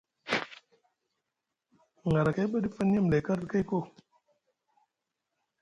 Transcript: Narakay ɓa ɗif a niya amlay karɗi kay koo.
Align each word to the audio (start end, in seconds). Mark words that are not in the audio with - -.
Narakay 2.11 2.47
ɓa 2.51 2.57
ɗif 2.63 2.75
a 2.79 2.83
niya 2.83 2.99
amlay 3.01 3.21
karɗi 3.27 3.45
kay 3.51 3.63
koo. 3.69 3.83